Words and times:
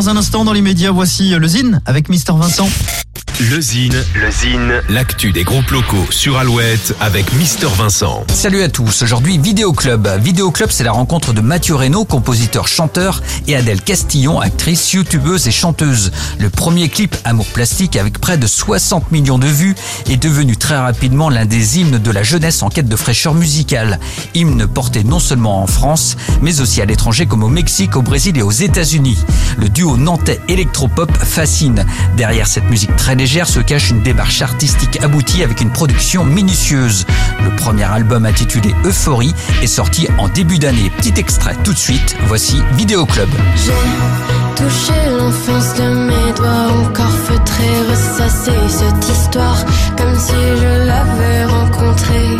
dans 0.00 0.08
un 0.08 0.16
instant 0.16 0.46
dans 0.46 0.54
les 0.54 0.62
médias. 0.62 0.90
Voici 0.90 1.28
le 1.28 1.46
Zine 1.46 1.82
avec 1.84 2.08
Mister 2.08 2.32
Vincent. 2.34 2.66
Le 3.48 3.58
Zine, 3.58 4.04
le 4.16 4.30
Zine, 4.30 4.82
l'actu 4.90 5.32
des 5.32 5.44
groupes 5.44 5.70
locaux 5.70 6.04
sur 6.10 6.36
Alouette 6.36 6.94
avec 7.00 7.32
Mister 7.32 7.68
Vincent. 7.74 8.22
Salut 8.34 8.60
à 8.60 8.68
tous, 8.68 9.00
aujourd'hui 9.00 9.38
Vidéo 9.38 9.72
Club. 9.72 10.06
Vidéo 10.20 10.50
Club, 10.50 10.68
c'est 10.70 10.84
la 10.84 10.92
rencontre 10.92 11.32
de 11.32 11.40
Mathieu 11.40 11.74
Reynaud, 11.74 12.04
compositeur, 12.04 12.68
chanteur, 12.68 13.22
et 13.48 13.56
Adèle 13.56 13.80
Castillon, 13.80 14.40
actrice, 14.40 14.92
youtubeuse 14.92 15.48
et 15.48 15.52
chanteuse. 15.52 16.12
Le 16.38 16.50
premier 16.50 16.90
clip 16.90 17.16
Amour 17.24 17.46
plastique 17.46 17.96
avec 17.96 18.18
près 18.18 18.36
de 18.36 18.46
60 18.46 19.10
millions 19.10 19.38
de 19.38 19.46
vues 19.46 19.74
est 20.10 20.22
devenu 20.22 20.58
très 20.58 20.76
rapidement 20.76 21.30
l'un 21.30 21.46
des 21.46 21.78
hymnes 21.78 21.96
de 21.96 22.10
la 22.10 22.22
jeunesse 22.22 22.62
en 22.62 22.68
quête 22.68 22.88
de 22.88 22.96
fraîcheur 22.96 23.32
musicale. 23.32 24.00
Hymne 24.34 24.66
porté 24.66 25.02
non 25.02 25.18
seulement 25.18 25.62
en 25.62 25.66
France, 25.66 26.18
mais 26.42 26.60
aussi 26.60 26.82
à 26.82 26.84
l'étranger 26.84 27.24
comme 27.24 27.42
au 27.42 27.48
Mexique, 27.48 27.96
au 27.96 28.02
Brésil 28.02 28.36
et 28.36 28.42
aux 28.42 28.50
États-Unis. 28.50 29.16
Le 29.56 29.70
duo 29.70 29.96
nantais 29.96 30.40
électropop 30.48 31.10
fascine. 31.16 31.86
Derrière 32.18 32.46
cette 32.46 32.68
musique 32.68 32.94
très 32.96 33.14
légère, 33.14 33.29
se 33.30 33.60
cache 33.60 33.90
une 33.90 34.02
démarche 34.02 34.42
artistique 34.42 35.00
aboutie 35.04 35.44
avec 35.44 35.60
une 35.60 35.70
production 35.70 36.24
minutieuse. 36.24 37.06
Le 37.44 37.54
premier 37.54 37.84
album 37.84 38.26
intitulé 38.26 38.74
Euphorie 38.84 39.34
est 39.62 39.68
sorti 39.68 40.08
en 40.18 40.28
début 40.28 40.58
d'année. 40.58 40.90
Petit 40.96 41.14
extrait 41.16 41.54
tout 41.62 41.72
de 41.72 41.78
suite, 41.78 42.16
voici 42.26 42.60
Vidéo 42.72 43.06
Club. 43.06 43.28
J'ai 43.54 43.72
touché 44.56 44.92
l'enfance 45.16 45.74
de 45.74 45.94
mes 46.08 46.32
doigts, 46.32 46.72
encore 46.84 47.16
feutré, 47.28 47.68
ressassé 47.88 48.50
cette 48.68 49.08
histoire, 49.08 49.64
comme 49.96 50.18
si 50.18 50.32
je 50.32 50.86
l'avais 50.86 51.44
rencontrée. 51.44 52.36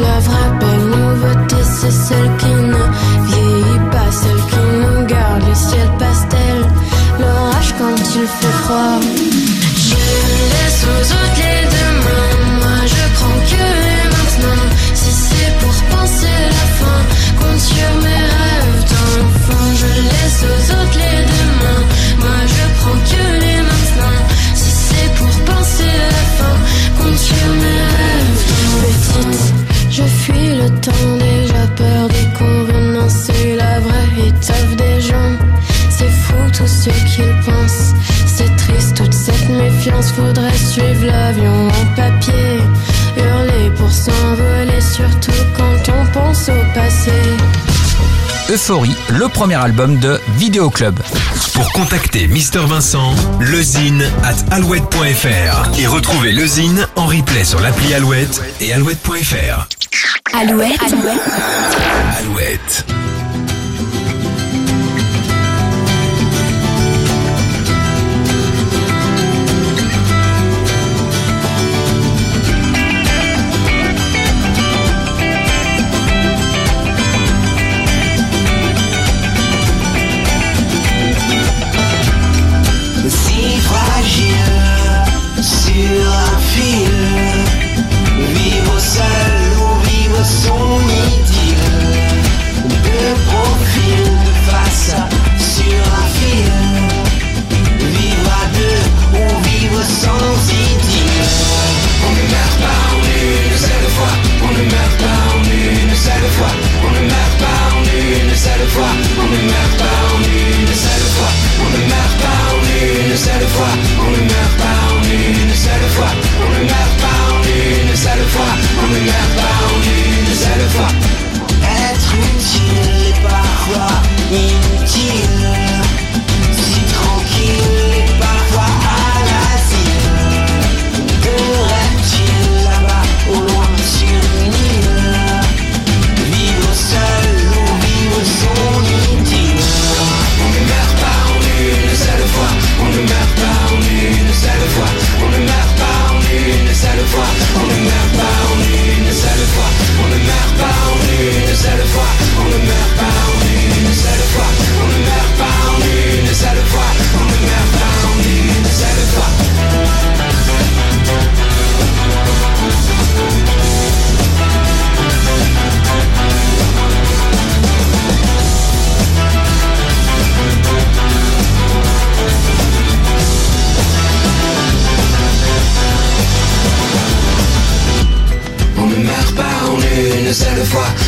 La 0.00 0.18
vraie 0.18 0.58
belle 0.58 0.86
nouveauté, 0.86 1.56
c'est 1.62 1.92
celle 1.92 2.36
qui 2.38 2.46
ne 2.46 2.82
vieillit 3.28 3.90
pas, 3.92 4.10
celle 4.10 4.42
qui 4.50 4.58
nous 4.82 5.06
garde 5.06 5.48
le 5.48 5.54
ciel 5.54 5.88
pastel, 5.96 6.66
l'orage 7.20 7.74
quand 7.78 8.02
il 8.16 8.26
fait 8.26 8.56
froid. 8.64 9.33
Cause 10.84 11.23
faudrait 40.12 40.56
suivre 40.56 41.06
l'avion 41.06 41.68
en 41.68 41.86
papier. 41.96 42.60
Hurler 43.16 43.70
pour 43.76 43.90
s'envoler, 43.90 44.80
surtout 44.80 45.32
quand 45.56 45.92
on 45.92 46.06
pense 46.12 46.48
au 46.48 46.74
passé? 46.74 47.12
Euphorie, 48.50 48.94
le 49.08 49.28
premier 49.28 49.54
album 49.54 49.98
de 49.98 50.20
Vidéo 50.36 50.68
Club. 50.68 50.98
Pour 51.54 51.72
contacter 51.72 52.26
Mister 52.26 52.60
Vincent, 52.66 53.14
lezine 53.40 54.04
at 54.22 54.54
alouette.fr 54.54 55.78
et 55.78 55.86
retrouver 55.86 56.32
lezine 56.32 56.86
en 56.96 57.06
replay 57.06 57.44
sur 57.44 57.60
l'appli 57.60 57.94
Alouette 57.94 58.42
et 58.60 58.72
alouette.fr. 58.72 59.68
Alouette. 60.36 60.78
Alouette. 60.84 61.20
Alouette. 62.18 62.84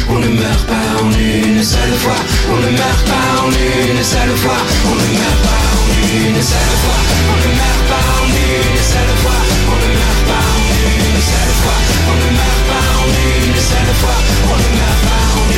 on 0.08 0.19
ne 0.19 0.28
meurt 0.28 0.66
pas 0.66 1.02
en 1.02 1.10
une 1.12 1.62
seule 1.62 1.97
fois, 2.02 2.20
on 2.50 2.56
ne 2.56 2.70
meurt 2.70 3.04
pas 3.04 3.42
en 3.44 3.50
une 3.50 4.02
seule 4.02 4.36
fois, 4.36 4.60
on 4.84 4.94
ne 4.94 5.06
meurt 5.16 5.41
pas 5.47 5.64
en 5.74 5.86
une 5.97 6.42
seule 6.42 6.76
fois, 6.82 7.00
on 7.30 7.36
ne 7.42 7.50
meurt 7.58 7.84
pas 7.91 8.06
en 8.20 8.26
une 8.26 8.82
seule 8.92 9.16
fois, 9.22 9.41
on 9.72 9.76
ne 9.82 9.91
meurt 9.98 10.22
pas 10.30 10.47
en 10.52 10.66
une 10.66 11.20
seule 11.30 11.54
fois, 11.62 11.78
on 12.10 12.16
ne 12.22 12.30
meurt 12.38 12.62
pas 12.70 12.86
en 12.98 13.08
une 13.08 13.60
seule 13.70 13.94
fois, 14.00 14.19
on 14.44 14.56
ne 14.56 14.70
meurt 14.76 15.00
pas 15.06 15.24
en 15.34 15.47
une 15.50 15.55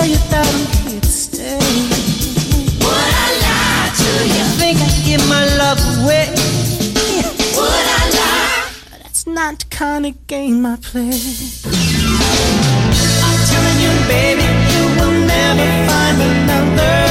Would 0.00 0.14
I 2.90 3.30
lie 3.42 3.90
to? 3.98 4.10
You 4.28 4.44
think 4.58 4.78
I 4.78 4.88
give 5.04 5.24
my 5.28 5.44
love 5.56 5.80
away? 5.98 6.28
Would 7.56 7.88
I 7.98 8.10
lie? 8.14 8.70
That's 9.02 9.26
not 9.26 9.58
the 9.58 9.64
kind 9.70 10.06
of 10.06 10.26
game 10.28 10.64
I 10.64 10.76
play. 10.76 11.10
I'm 13.24 13.38
telling 13.50 13.78
you, 13.82 13.92
baby, 14.06 14.46
you 14.72 14.82
will 15.00 15.18
never 15.26 15.68
find 15.88 16.18
another. 16.22 17.07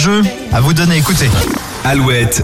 jeu 0.00 0.22
à 0.50 0.62
vous 0.62 0.72
donner, 0.72 0.96
écoutez. 0.96 1.28
Alouette, 1.84 2.42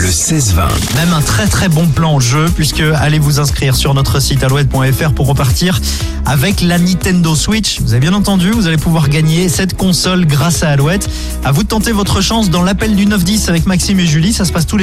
le 0.00 0.08
16-20. 0.08 0.96
Même 0.96 1.12
un 1.12 1.20
très 1.20 1.46
très 1.46 1.68
bon 1.68 1.86
plan 1.86 2.18
jeu, 2.18 2.46
puisque 2.54 2.82
allez 2.96 3.20
vous 3.20 3.38
inscrire 3.38 3.76
sur 3.76 3.94
notre 3.94 4.18
site 4.18 4.42
alouette.fr 4.42 5.12
pour 5.12 5.28
repartir 5.28 5.80
avec 6.26 6.60
la 6.60 6.78
Nintendo 6.78 7.36
Switch. 7.36 7.80
Vous 7.80 7.92
avez 7.92 8.00
bien 8.00 8.12
entendu, 8.12 8.50
vous 8.50 8.66
allez 8.66 8.76
pouvoir 8.76 9.08
gagner 9.08 9.48
cette 9.48 9.76
console 9.76 10.26
grâce 10.26 10.64
à 10.64 10.70
Alouette. 10.70 11.08
À 11.44 11.52
vous 11.52 11.62
de 11.62 11.68
tenter 11.68 11.92
votre 11.92 12.20
chance 12.20 12.50
dans 12.50 12.62
l'appel 12.62 12.96
du 12.96 13.06
9-10 13.06 13.48
avec 13.48 13.66
Maxime 13.66 14.00
et 14.00 14.06
Julie, 14.06 14.32
ça 14.32 14.44
se 14.44 14.52
passe 14.52 14.66
tous 14.66 14.76
les 14.76 14.82